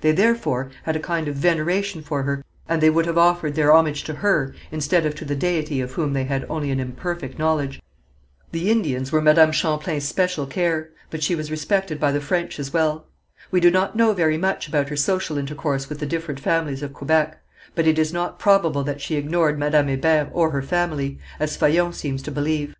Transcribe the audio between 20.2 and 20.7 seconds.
or her